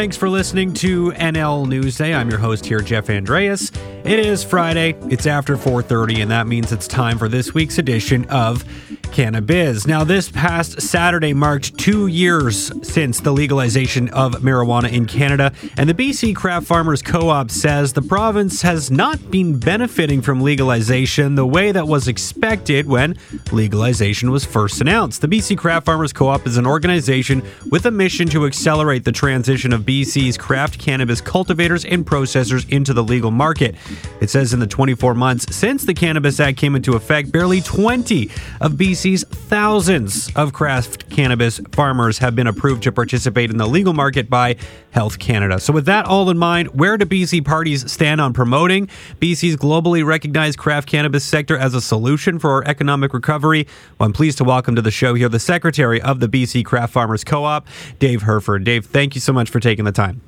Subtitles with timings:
[0.00, 2.16] Thanks for listening to NL Newsday.
[2.16, 3.70] I'm your host here, Jeff Andreas.
[4.02, 4.96] It is Friday.
[5.10, 8.64] It's after 4:30 and that means it's time for this week's edition of
[9.12, 9.86] Cannabis.
[9.86, 15.88] Now, this past Saturday marked 2 years since the legalization of marijuana in Canada, and
[15.88, 21.46] the BC Craft Farmers Co-op says the province has not been benefiting from legalization the
[21.46, 23.16] way that was expected when
[23.52, 25.20] legalization was first announced.
[25.20, 29.72] The BC Craft Farmers Co-op is an organization with a mission to accelerate the transition
[29.72, 33.74] of BC's craft cannabis cultivators and processors into the legal market.
[34.20, 38.30] It says in the 24 months since the Cannabis Act came into effect, barely 20
[38.60, 43.94] of BC's thousands of craft cannabis farmers have been approved to participate in the legal
[43.94, 44.56] market by
[44.90, 45.58] Health Canada.
[45.58, 50.04] So, with that all in mind, where do BC parties stand on promoting BC's globally
[50.04, 53.66] recognized craft cannabis sector as a solution for our economic recovery?
[53.98, 56.92] Well, I'm pleased to welcome to the show here the Secretary of the BC Craft
[56.92, 57.68] Farmers Co op,
[58.00, 58.64] Dave Hurford.
[58.64, 60.20] Dave, thank you so much for taking the time.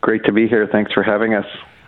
[0.00, 0.66] Great to be here.
[0.66, 1.44] Thanks for having us.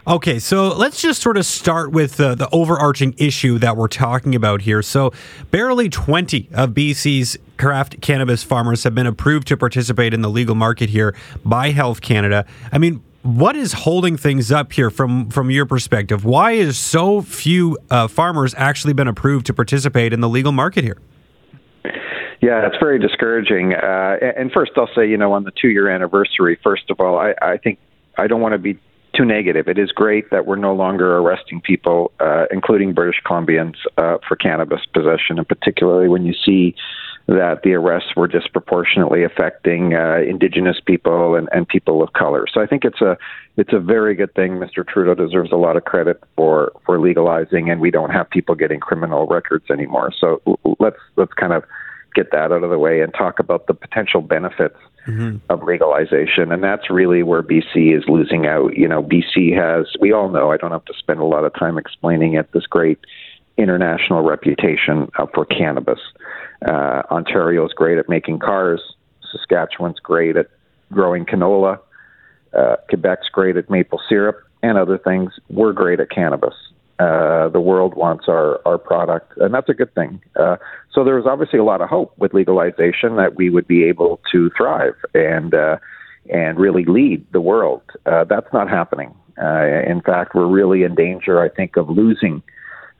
[0.06, 4.34] Okay, so let's just sort of start with uh, the overarching issue that we're talking
[4.34, 4.81] about here.
[4.81, 5.12] So,
[5.51, 10.55] barely 20 of BC's craft cannabis farmers have been approved to participate in the legal
[10.55, 12.47] market here by Health Canada.
[12.73, 16.25] I mean, what is holding things up here from from your perspective?
[16.25, 20.83] Why is so few uh, farmers actually been approved to participate in the legal market
[20.83, 20.97] here?
[22.41, 23.75] Yeah, it's very discouraging.
[23.75, 27.19] Uh, and first, I'll say, you know, on the two year anniversary, first of all,
[27.19, 27.79] I, I think
[28.17, 28.79] I don't want to be
[29.21, 29.69] too negative.
[29.69, 34.37] It is great that we're no longer arresting people, uh, including British Columbians, uh, for
[34.37, 36.75] cannabis possession, and particularly when you see
[37.27, 42.47] that the arrests were disproportionately affecting uh, Indigenous people and, and people of color.
[42.53, 43.17] So I think it's a
[43.57, 44.53] it's a very good thing.
[44.53, 44.87] Mr.
[44.87, 48.81] Trudeau deserves a lot of credit for for legalizing, and we don't have people getting
[48.81, 50.13] criminal records anymore.
[50.19, 50.41] So
[50.79, 51.63] let's let's kind of
[52.14, 55.36] get that out of the way and talk about the potential benefits mm-hmm.
[55.48, 56.52] of legalization.
[56.52, 58.77] And that's really where BC is losing out.
[58.77, 61.55] You know, BC has, we all know, I don't have to spend a lot of
[61.55, 62.98] time explaining it, this great
[63.57, 66.01] international reputation for cannabis.
[66.67, 68.80] Uh, Ontario is great at making cars,
[69.30, 70.48] Saskatchewan's great at
[70.92, 71.79] growing canola,
[72.52, 75.33] uh, Quebec's great at maple syrup and other things.
[75.48, 76.55] We're great at cannabis.
[77.00, 80.20] Uh, the world wants our, our product, and that's a good thing.
[80.38, 80.56] Uh,
[80.92, 84.20] so there was obviously a lot of hope with legalization that we would be able
[84.30, 85.78] to thrive and uh,
[86.30, 87.80] and really lead the world.
[88.05, 89.14] Uh, that's not happening.
[89.42, 92.42] Uh, in fact, we're really in danger, I think, of losing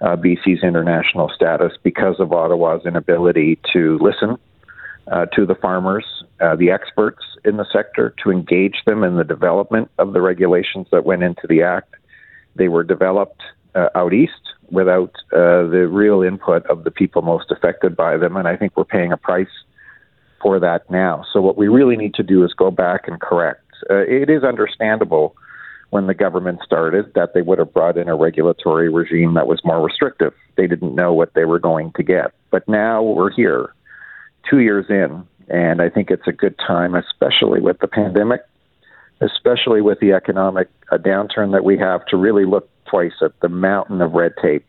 [0.03, 4.39] BC's international status because of Ottawa's inability to listen
[5.35, 6.07] to the farmers,
[6.57, 11.05] the experts in the sector, to engage them in the development of the regulations that
[11.05, 11.97] went into the act.
[12.57, 13.43] They were developed
[13.75, 14.33] uh, out east
[14.71, 18.37] without uh, the real input of the people most affected by them.
[18.37, 19.49] And I think we're paying a price
[20.41, 21.25] for that now.
[21.33, 23.65] So what we really need to do is go back and correct.
[23.91, 25.35] Uh, it is understandable
[25.91, 29.61] when the government started that they would have brought in a regulatory regime that was
[29.65, 30.33] more restrictive.
[30.57, 32.33] They didn't know what they were going to get.
[32.51, 33.75] But now we're here,
[34.49, 38.43] two years in, and I think it's a good time, especially with the pandemic,
[39.21, 43.49] especially with the economic uh, downturn that we have, to really look twice at the
[43.49, 44.65] mountain of red tape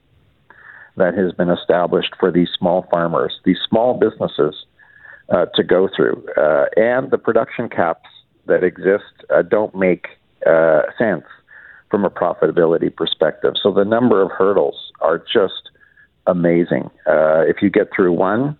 [0.97, 4.65] that has been established for these small farmers, these small businesses
[5.29, 6.23] uh, to go through.
[6.37, 8.09] Uh, and the production caps
[8.45, 10.07] that exist uh, don't make
[10.45, 11.23] uh, sense
[11.89, 13.53] from a profitability perspective.
[13.61, 15.69] So the number of hurdles are just
[16.27, 16.89] amazing.
[17.07, 18.57] Uh, if you get through one,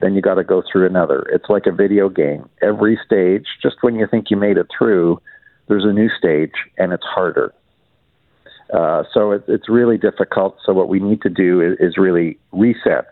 [0.00, 1.26] then you got to go through another.
[1.32, 2.48] It's like a video game.
[2.62, 5.20] Every stage, just when you think you made it through,
[5.66, 7.52] there's a new stage and it's harder.
[8.72, 10.58] Uh, so it, it's really difficult.
[10.64, 13.06] So what we need to do is, is really reset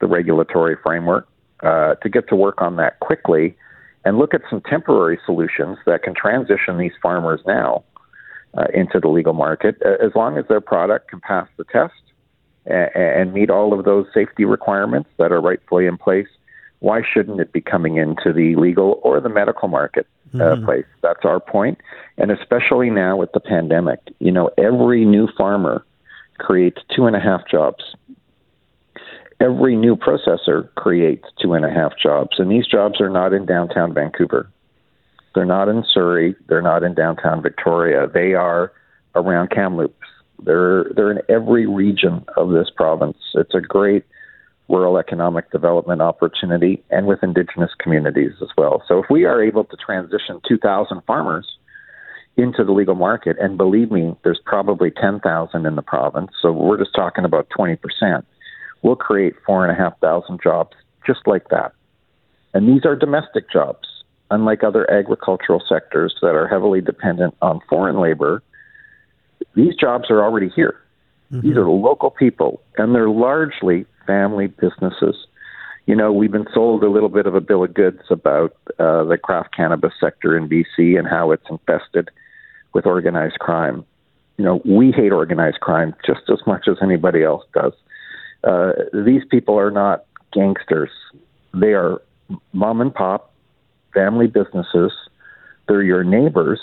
[0.00, 1.28] the regulatory framework
[1.62, 3.56] uh, to get to work on that quickly
[4.04, 7.84] and look at some temporary solutions that can transition these farmers now
[8.58, 11.94] uh, into the legal market as long as their product can pass the test
[12.66, 16.26] and, and meet all of those safety requirements that are rightfully in place.
[16.82, 20.06] Why shouldn't it be coming into the legal or the medical market?
[20.34, 20.64] uh, mm-hmm.
[20.64, 20.84] place.
[21.02, 21.78] That's our point.
[22.18, 25.84] And especially now with the pandemic, you know, every new farmer
[26.38, 27.84] creates two and a half jobs.
[29.40, 32.38] Every new processor creates two and a half jobs.
[32.38, 34.48] And these jobs are not in downtown Vancouver.
[35.34, 36.36] They're not in Surrey.
[36.46, 38.06] They're not in downtown Victoria.
[38.06, 38.72] They are
[39.14, 39.96] around Kamloops.
[40.44, 43.16] They're they're in every region of this province.
[43.34, 44.04] It's a great
[44.68, 48.82] rural economic development opportunity and with indigenous communities as well.
[48.88, 51.46] So if we are able to transition 2,000 farmers
[52.36, 56.78] into the legal market, and believe me, there's probably 10,000 in the province, so we're
[56.78, 57.78] just talking about 20%,
[58.82, 60.74] we'll create 4,500 jobs
[61.06, 61.72] just like that.
[62.54, 63.88] And these are domestic jobs.
[64.32, 68.42] unlike other agricultural sectors that are heavily dependent on foreign labor,
[69.54, 70.80] these jobs are already here.
[71.30, 71.46] Mm-hmm.
[71.46, 75.16] These are local people, and they're largely family businesses.
[75.86, 79.04] You know, we've been sold a little bit of a bill of goods about uh,
[79.04, 82.10] the craft cannabis sector in BC and how it's infested
[82.72, 83.84] with organized crime.
[84.36, 87.72] You know, we hate organized crime just as much as anybody else does.
[88.44, 88.72] Uh,
[89.04, 90.90] these people are not gangsters.
[91.52, 92.00] They are
[92.52, 93.32] mom and pop
[93.92, 94.92] family businesses.
[95.68, 96.60] They're your neighbors.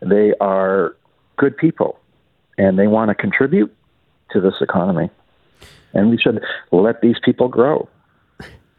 [0.00, 0.96] They are
[1.36, 1.98] good people,
[2.56, 3.74] and they want to contribute
[4.30, 5.10] to this economy.
[5.92, 6.40] And we should
[6.70, 7.88] let these people grow.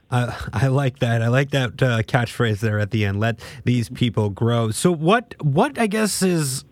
[0.10, 1.22] Uh, I like that.
[1.22, 3.20] I like that uh, catchphrase there at the end.
[3.20, 4.72] Let these people grow.
[4.72, 5.36] So, what?
[5.42, 6.66] What I guess is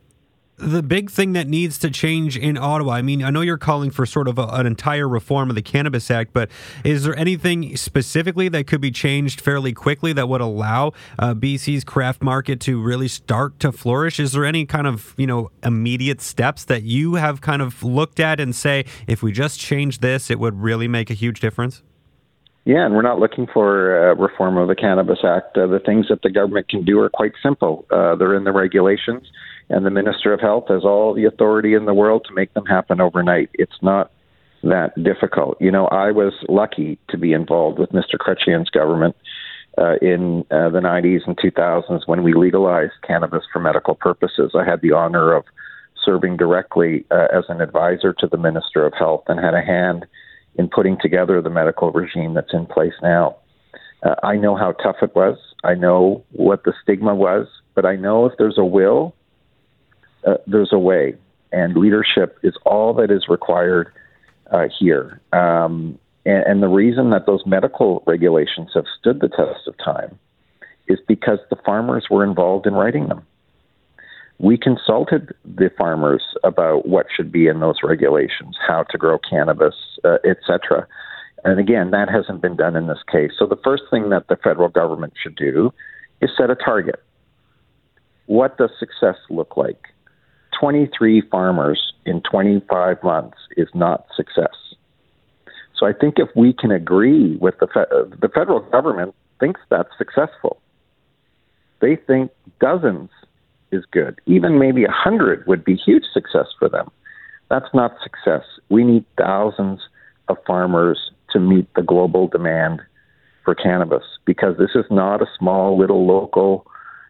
[0.60, 2.94] the big thing that needs to change in Ottawa?
[2.94, 5.62] I mean, I know you're calling for sort of a, an entire reform of the
[5.62, 6.50] Cannabis Act, but
[6.84, 11.84] is there anything specifically that could be changed fairly quickly that would allow uh, BC's
[11.84, 14.20] craft market to really start to flourish?
[14.20, 18.20] Is there any kind of you know immediate steps that you have kind of looked
[18.20, 21.82] at and say, if we just change this, it would really make a huge difference?
[22.66, 25.58] Yeah, and we're not looking for uh, reform of the Cannabis Act.
[25.58, 27.86] Uh, the things that the government can do are quite simple.
[27.90, 29.26] Uh, they're in the regulations
[29.70, 32.66] and the Minister of Health has all the authority in the world to make them
[32.66, 33.50] happen overnight.
[33.54, 34.12] It's not
[34.64, 35.58] that difficult.
[35.62, 38.16] You know, I was lucky to be involved with Mr.
[38.20, 39.16] Chrétien's government
[39.78, 44.52] uh, in uh, the 90s and 2000s when we legalized cannabis for medical purposes.
[44.56, 45.46] I had the honor of
[46.04, 50.06] serving directly uh, as an advisor to the Minister of Health and had a hand
[50.56, 53.38] in putting together the medical regime that's in place now.
[54.04, 55.38] Uh, I know how tough it was.
[55.64, 59.14] I know what the stigma was, but I know if there's a will
[60.26, 61.16] uh, there's a way,
[61.52, 63.92] and leadership is all that is required
[64.52, 65.22] uh, here.
[65.34, 70.18] Um, and, and the reason that those medical regulations have stood the test of time
[70.88, 73.26] is because the farmers were involved in writing them.
[74.40, 79.76] We consulted the farmers about what should be in those regulations, how to grow cannabis,
[80.06, 80.88] uh, etc.
[81.44, 83.32] And again, that hasn't been done in this case.
[83.38, 85.74] So the first thing that the federal government should do
[86.22, 87.04] is set a target.
[88.28, 89.88] What does success look like?
[90.60, 94.56] 23 farmers in 25 months is not success.
[95.78, 99.90] So I think if we can agree with the fe- the federal government thinks that's
[99.98, 100.62] successful.
[101.80, 103.10] They think dozens
[103.72, 104.20] is good.
[104.26, 106.92] Even maybe a hundred would be huge success for them.
[107.50, 108.44] That's not success.
[108.70, 109.80] We need thousands
[110.28, 112.82] of farmers to meet the global demand
[113.46, 116.68] for cannabis because this is not a small little local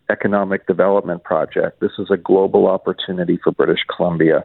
[0.10, 1.80] economic development project.
[1.80, 4.44] This is a global opportunity for British Columbia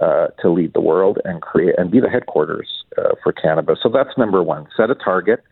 [0.00, 3.78] uh, to lead the world and create and be the headquarters uh, for cannabis.
[3.82, 5.42] So that's number one: set a target.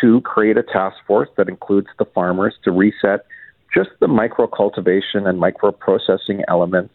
[0.00, 3.26] Two, create a task force that includes the farmers to reset
[3.74, 6.94] just the micro cultivation and micro processing elements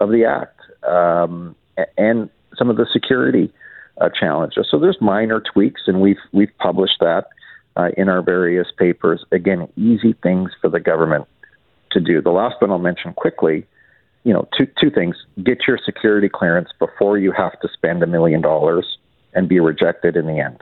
[0.00, 1.54] of the act um,
[1.96, 3.52] and some of the security
[4.00, 4.66] uh, challenges.
[4.70, 7.26] So there's minor tweaks, and we've we've published that
[7.78, 9.24] uh, in our various papers.
[9.32, 11.26] Again, easy things for the government
[11.92, 12.20] to do.
[12.20, 13.66] The last one I'll mention quickly,
[14.24, 18.06] you know, two two things: get your security clearance before you have to spend a
[18.06, 18.98] million dollars
[19.32, 20.60] and be rejected in the end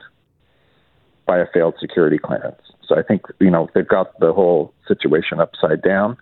[1.25, 2.61] by a failed security clearance.
[2.87, 6.17] So I think you know they've got the whole situation upside down.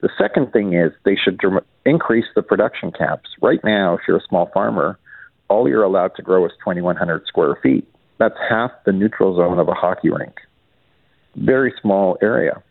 [0.00, 1.38] The second thing is they should
[1.84, 3.28] increase the production caps.
[3.42, 4.98] Right now, if you're a small farmer,
[5.48, 7.86] all you're allowed to grow is 2,100 square feet.
[8.20, 10.40] That's half the neutral zone of a hockey rink.
[11.36, 12.62] Very small area.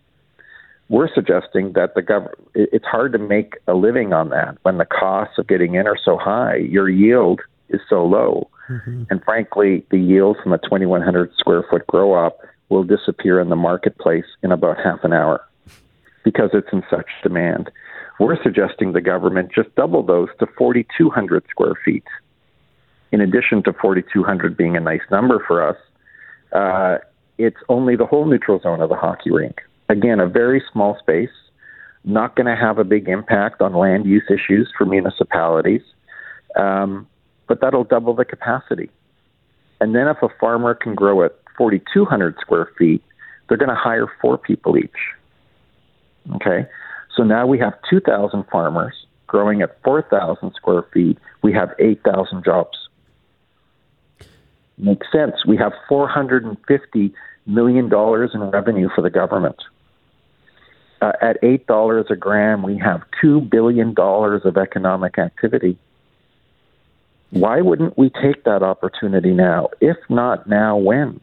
[0.90, 4.86] We're suggesting that the government, it's hard to make a living on that when the
[4.86, 6.58] costs of getting in are so high.
[6.58, 8.48] Your yield is so low.
[8.70, 9.04] Mm-hmm.
[9.10, 12.38] And frankly, the yield from a 2,100 square foot grow up
[12.70, 15.44] will disappear in the marketplace in about half an hour
[16.24, 17.72] because it's in such demand.
[18.20, 22.04] We're suggesting the government just double those to 4,200 square feet
[23.12, 25.78] in addition to 4,200 being a nice number for us,
[26.54, 26.98] uh,
[27.38, 29.62] it's only the whole neutral zone of the hockey rink.
[29.88, 31.30] Again, a very small space,
[32.04, 35.82] not going to have a big impact on land use issues for municipalities,
[36.56, 37.08] um,
[37.48, 38.90] but that'll double the capacity.
[39.82, 43.02] And then if a farmer can grow at 4,200 square feet,
[43.48, 44.92] they're going to hire four people each.
[46.36, 46.68] Okay,
[47.16, 48.94] so now we have 2,000 farmers
[49.26, 51.18] growing at 4,000 square feet.
[51.42, 52.78] We have 8,000 jobs
[54.80, 55.46] makes sense.
[55.46, 57.14] We have $450
[57.46, 59.58] million in revenue for the government.
[61.02, 65.78] Uh, at $8 a gram, we have $2 billion of economic activity.
[67.30, 69.70] Why wouldn't we take that opportunity now?
[69.80, 71.22] If not now, when?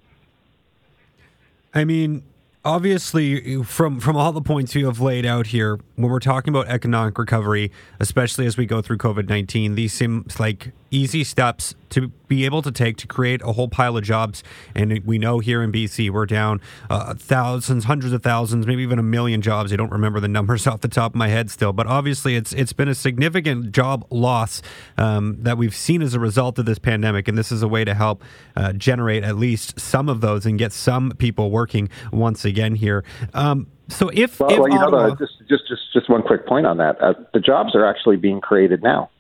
[1.75, 2.23] I mean,
[2.65, 6.69] obviously, from from all the points you have laid out here, when we're talking about
[6.69, 12.09] economic recovery, especially as we go through COVID nineteen, these seem like easy steps to
[12.29, 14.43] be able to take to create a whole pile of jobs.
[14.75, 16.61] And we know here in BC, we're down
[16.91, 19.73] uh, thousands, hundreds of thousands, maybe even a million jobs.
[19.73, 22.53] I don't remember the numbers off the top of my head still, but obviously, it's
[22.53, 24.63] it's been a significant job loss
[24.99, 27.29] um, that we've seen as a result of this pandemic.
[27.29, 28.23] And this is a way to help
[28.57, 33.05] uh, generate at least some of those and get some people working once again here.
[33.35, 36.47] Um, so if, well, if well you Ottawa, know, just just just just one quick
[36.47, 37.01] point on that.
[37.01, 39.11] Uh, the jobs are actually being created now.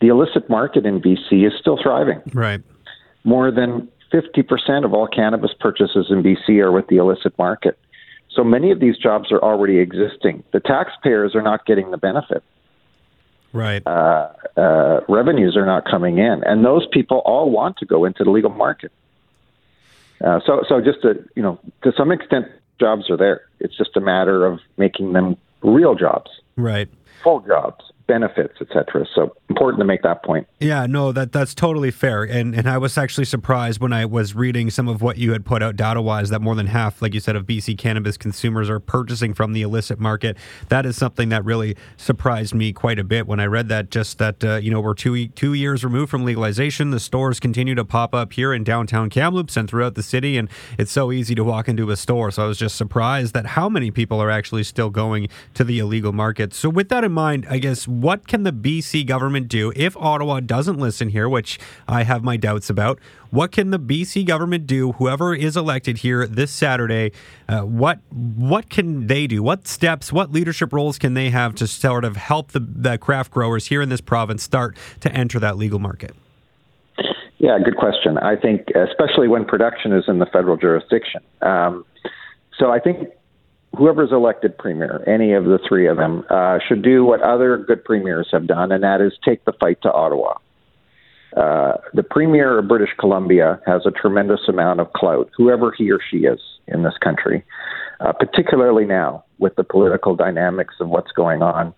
[0.00, 2.20] The illicit market in BC is still thriving.
[2.34, 2.60] right,
[3.24, 7.78] More than 50% of all cannabis purchases in BC are with the illicit market.
[8.30, 10.44] So many of these jobs are already existing.
[10.52, 12.42] The taxpayers are not getting the benefit.
[13.52, 14.28] right, Uh,
[14.58, 18.30] uh, revenues are not coming in, and those people all want to go into the
[18.30, 18.92] legal market.
[20.22, 22.46] Uh, so, so just to you know, to some extent,
[22.78, 23.42] jobs are there.
[23.60, 26.88] It's just a matter of making them real jobs, right.
[27.22, 29.06] full jobs, benefits, etc.
[29.14, 30.46] So important to make that point.
[30.60, 32.22] Yeah, no, that that's totally fair.
[32.22, 35.44] And and I was actually surprised when I was reading some of what you had
[35.44, 38.70] put out data wise that more than half, like you said, of BC cannabis consumers
[38.70, 40.36] are purchasing from the illicit market.
[40.68, 43.90] That is something that really surprised me quite a bit when I read that.
[43.90, 46.90] Just that uh, you know we're two two years removed from legalization.
[46.90, 50.48] The stores continue to pop up here in downtown Kamloops and throughout the city, and
[50.78, 52.30] it's so easy to walk into a store.
[52.30, 55.78] So I was just surprised that how many people are actually still going to the
[55.78, 56.54] illegal market.
[56.54, 60.40] So with that in mind, I guess what can the BC government do if Ottawa
[60.40, 62.98] doesn't listen here, which I have my doubts about?
[63.30, 64.92] What can the BC government do?
[64.92, 67.12] Whoever is elected here this Saturday,
[67.48, 69.42] uh, what what can they do?
[69.42, 73.30] What steps, what leadership roles can they have to sort of help the, the craft
[73.30, 76.14] growers here in this province start to enter that legal market?
[77.38, 78.18] Yeah, good question.
[78.18, 81.20] I think, especially when production is in the federal jurisdiction.
[81.42, 81.84] Um,
[82.58, 83.08] so I think
[83.76, 87.84] whoever's elected premier, any of the three of them, uh, should do what other good
[87.84, 90.34] premiers have done, and that is take the fight to Ottawa.
[91.36, 95.98] Uh, the premier of British Columbia has a tremendous amount of clout, whoever he or
[96.10, 97.44] she is in this country,
[98.00, 101.74] uh, particularly now with the political dynamics of what's going on.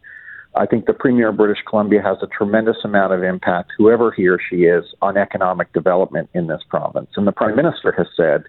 [0.54, 4.28] I think the Premier of British Columbia has a tremendous amount of impact, whoever he
[4.28, 7.10] or she is, on economic development in this province.
[7.16, 8.44] And the Prime Minister has said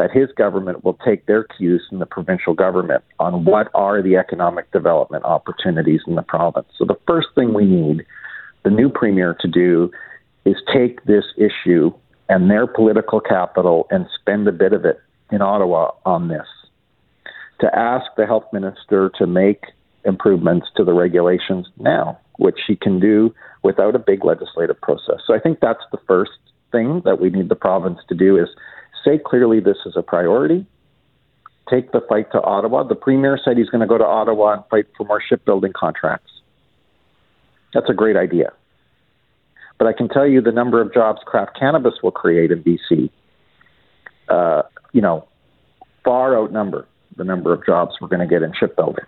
[0.00, 4.16] that his government will take their cues from the provincial government on what are the
[4.16, 6.66] economic development opportunities in the province.
[6.78, 8.06] So the first thing we need
[8.64, 9.90] the new Premier to do
[10.46, 11.92] is take this issue
[12.30, 14.98] and their political capital and spend a bit of it
[15.30, 16.46] in Ottawa on this.
[17.60, 19.64] To ask the health minister to make
[20.06, 25.16] improvements to the regulations now, which she can do without a big legislative process.
[25.26, 26.32] So I think that's the first
[26.72, 28.48] thing that we need the province to do is
[29.04, 30.66] say clearly this is a priority.
[31.68, 32.82] Take the fight to Ottawa.
[32.82, 36.30] The premier said he's going to go to Ottawa and fight for more shipbuilding contracts.
[37.72, 38.52] That's a great idea.
[39.78, 43.10] But I can tell you the number of jobs craft cannabis will create in BC,
[44.28, 45.26] uh, you know,
[46.04, 49.04] far outnumber the number of jobs we're going to get in shipbuilding.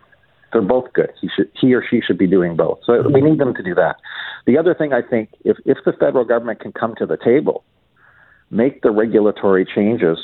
[0.53, 1.11] They're both good.
[1.21, 2.81] He should, he or she should be doing both.
[2.85, 3.97] So we need them to do that.
[4.47, 7.65] The other thing I think, if if the federal government can come to the table,
[8.53, 10.19] make the regulatory changes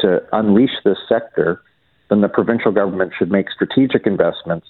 [0.00, 1.62] to unleash this sector,
[2.10, 4.66] then the provincial government should make strategic investments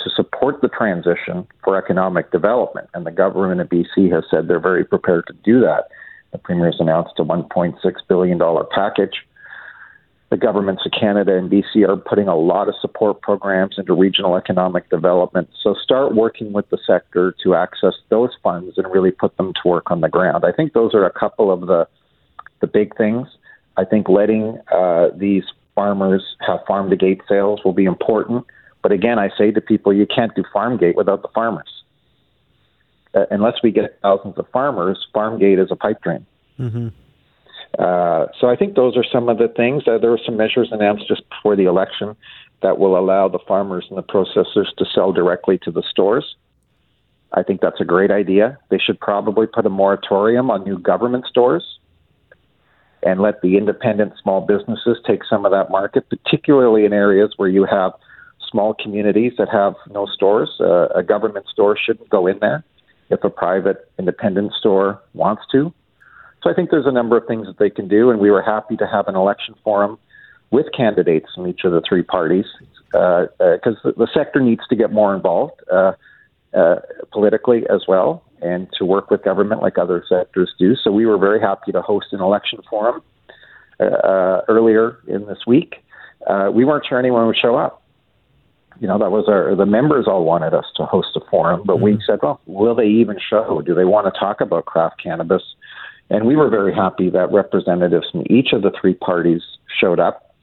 [0.00, 2.88] to support the transition for economic development.
[2.92, 5.88] And the government of BC has said they're very prepared to do that.
[6.32, 7.74] The Premier has announced a $1.6
[8.06, 8.38] billion
[8.70, 9.24] package.
[10.28, 14.36] The governments of Canada and BC are putting a lot of support programs into regional
[14.36, 15.48] economic development.
[15.62, 19.68] So start working with the sector to access those funds and really put them to
[19.68, 20.44] work on the ground.
[20.44, 21.88] I think those are a couple of the
[22.60, 23.28] the big things.
[23.76, 25.44] I think letting uh, these
[25.74, 28.44] farmers have farm to gate sales will be important.
[28.82, 31.68] But again, I say to people, you can't do farm gate without the farmers.
[33.14, 36.26] Uh, unless we get thousands of farmers, farm gate is a pipe dream.
[36.58, 36.88] Mm-hmm.
[37.78, 39.82] Uh, so I think those are some of the things.
[39.86, 42.16] Uh, there were some measures announced just before the election
[42.62, 46.36] that will allow the farmers and the processors to sell directly to the stores.
[47.32, 48.58] I think that's a great idea.
[48.70, 51.78] They should probably put a moratorium on new government stores
[53.06, 57.48] and let the independent small businesses take some of that market, particularly in areas where
[57.48, 57.92] you have
[58.50, 60.50] small communities that have no stores.
[60.60, 62.64] Uh, a government store shouldn't go in there
[63.08, 65.72] if a private independent store wants to.
[66.42, 68.42] So I think there's a number of things that they can do, and we were
[68.42, 69.98] happy to have an election forum
[70.50, 72.46] with candidates from each of the three parties
[72.90, 73.28] because
[73.84, 75.92] uh, uh, the sector needs to get more involved uh,
[76.54, 76.76] uh,
[77.12, 80.74] politically as well and to work with government like other sectors do.
[80.76, 83.02] So we were very happy to host an election forum
[83.80, 85.76] uh, uh, earlier in this week.
[86.26, 87.82] uh, we weren't sure anyone would show up.
[88.80, 91.76] You know, that was our the members all wanted us to host a forum, but
[91.76, 91.84] mm-hmm.
[91.84, 93.62] we said, well, will they even show?
[93.64, 95.42] Do they want to talk about craft cannabis?
[96.10, 99.42] And we were very happy that representatives from each of the three parties
[99.80, 100.34] showed up.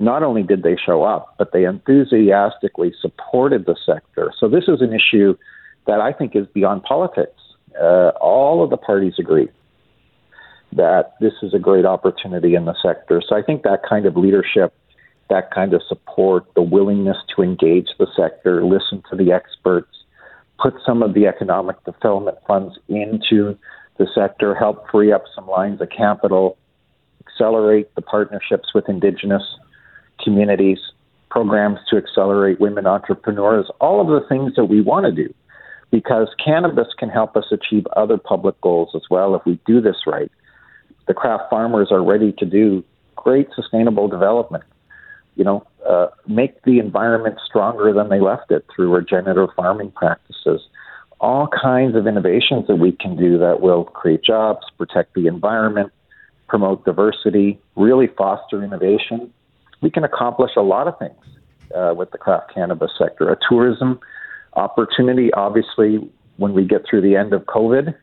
[0.00, 4.32] Not only did they show up, but they enthusiastically supported the sector.
[4.38, 5.36] So this is an issue
[5.86, 7.40] that I think is beyond politics.
[7.80, 9.48] Uh, all of the parties agree
[10.72, 13.22] that this is a great opportunity in the sector.
[13.26, 14.74] So I think that kind of leadership,
[15.30, 19.88] that kind of support, the willingness to engage the sector, listen to the experts,
[20.58, 23.56] put some of the economic development funds into
[23.98, 26.58] the sector, help free up some lines of capital,
[27.26, 29.42] accelerate the partnerships with Indigenous
[30.22, 30.78] communities,
[31.30, 35.32] programs to accelerate women entrepreneurs, all of the things that we want to do.
[35.90, 40.06] Because cannabis can help us achieve other public goals as well if we do this
[40.06, 40.30] right.
[41.06, 42.84] The craft farmers are ready to do
[43.16, 44.64] great sustainable development.
[45.36, 50.60] You know, uh, make the environment stronger than they left it through regenerative farming practices
[51.20, 55.92] all kinds of innovations that we can do that will create jobs, protect the environment,
[56.48, 59.32] promote diversity, really foster innovation.
[59.80, 61.24] We can accomplish a lot of things
[61.74, 63.30] uh, with the craft cannabis sector.
[63.30, 63.98] A tourism
[64.54, 65.98] opportunity, obviously,
[66.36, 67.94] when we get through the end of COVID.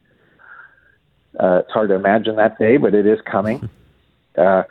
[1.40, 3.70] Uh, it's hard to imagine that day, but it is coming.
[4.38, 4.64] Uh,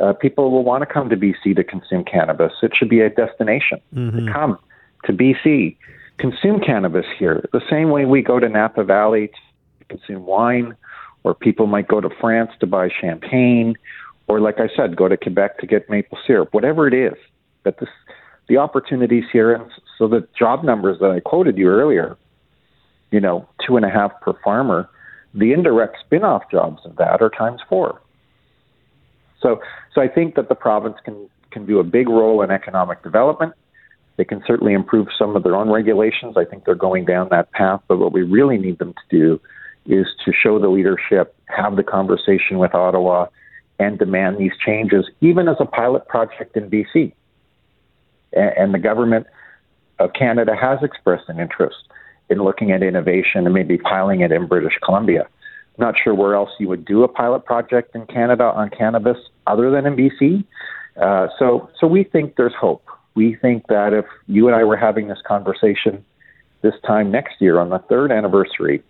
[0.00, 2.54] uh, people will want to come to BC to consume cannabis.
[2.62, 4.24] It should be a destination mm-hmm.
[4.24, 4.58] to come
[5.04, 5.76] to BC
[6.18, 9.28] consume cannabis here, the same way we go to Napa Valley
[9.78, 10.76] to consume wine,
[11.22, 13.74] or people might go to France to buy champagne,
[14.26, 17.18] or like I said, go to Quebec to get maple syrup, whatever it is.
[17.64, 17.88] That this,
[18.48, 22.16] the opportunities here, and so the job numbers that I quoted you earlier,
[23.10, 24.88] you know, two and a half per farmer,
[25.34, 28.00] the indirect spin-off jobs of that are times four.
[29.40, 29.60] So,
[29.94, 33.54] so I think that the province can can do a big role in economic development
[34.16, 36.36] they can certainly improve some of their own regulations.
[36.36, 37.80] I think they're going down that path.
[37.88, 39.40] But what we really need them to do
[39.86, 43.26] is to show the leadership, have the conversation with Ottawa,
[43.78, 47.12] and demand these changes, even as a pilot project in BC.
[48.34, 49.26] And the government
[49.98, 51.76] of Canada has expressed an interest
[52.28, 55.22] in looking at innovation and maybe piloting it in British Columbia.
[55.22, 59.18] I'm not sure where else you would do a pilot project in Canada on cannabis
[59.46, 60.44] other than in BC.
[61.00, 64.76] Uh, so, so we think there's hope we think that if you and I were
[64.76, 66.04] having this conversation
[66.62, 68.82] this time next year on the third anniversary,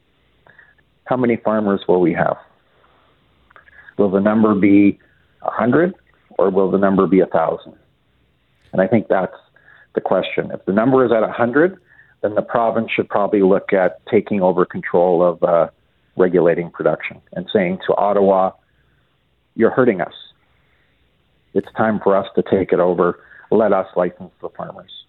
[1.05, 2.37] how many farmers will we have?
[3.99, 4.99] Will the number be
[5.43, 5.95] a 100
[6.39, 7.75] or will the number be a 1,000?
[8.75, 9.37] And I think that's
[9.95, 10.51] the question.
[10.51, 11.79] If the number is at a 100,
[12.23, 15.69] then the province should probably look at taking over control of uh,
[16.17, 18.51] regulating production and saying to Ottawa,
[19.55, 20.13] you're hurting us.
[21.55, 25.04] It's time for us to take it over let us license the farmers.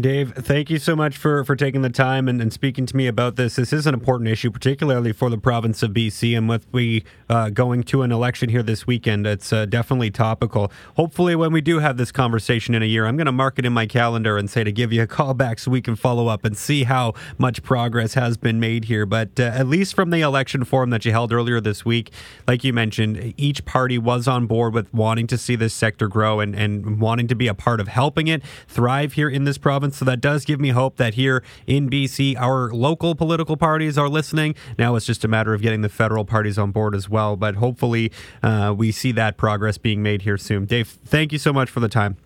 [0.00, 3.06] Dave, thank you so much for, for taking the time and, and, speaking to me
[3.06, 3.56] about this.
[3.56, 6.36] This is an important issue, particularly for the province of BC.
[6.36, 10.70] And with we uh, going to an election here this weekend, it's uh, definitely topical.
[10.96, 13.64] Hopefully, when we do have this conversation in a year, I'm going to mark it
[13.64, 16.28] in my calendar and say to give you a call back so we can follow
[16.28, 19.06] up and see how much progress has been made here.
[19.06, 22.12] But uh, at least from the election forum that you held earlier this week,
[22.46, 26.40] like you mentioned, each party was on board with wanting to see this sector grow
[26.40, 29.98] and, and wanting to be a part of helping it thrive here in this province.
[29.98, 34.08] So that does give me hope that here in BC, our local political parties are
[34.08, 34.54] listening.
[34.78, 37.36] Now it's just a matter of getting the federal parties on board as well.
[37.36, 40.66] But hopefully, uh, we see that progress being made here soon.
[40.66, 42.16] Dave, thank you so much for the time.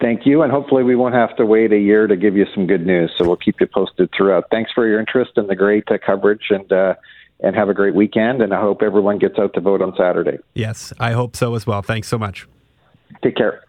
[0.00, 2.66] Thank you, and hopefully we won't have to wait a year to give you some
[2.66, 3.12] good news.
[3.16, 4.46] So we'll keep you posted throughout.
[4.50, 6.94] Thanks for your interest and the great uh, coverage, and uh,
[7.38, 8.42] and have a great weekend.
[8.42, 10.38] And I hope everyone gets out to vote on Saturday.
[10.54, 11.82] Yes, I hope so as well.
[11.82, 12.48] Thanks so much.
[13.22, 13.62] Take care.